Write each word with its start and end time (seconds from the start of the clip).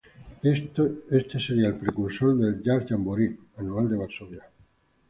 Este 0.51 1.39
sería 1.39 1.67
el 1.67 1.77
precursor 1.77 2.35
del 2.35 2.63
"Jazz 2.63 2.87
Jamboree" 2.89 3.37
anual 3.57 3.87
de 3.87 3.97
Varsovia. 3.97 4.43